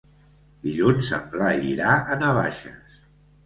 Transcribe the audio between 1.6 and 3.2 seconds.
irà a Navaixes.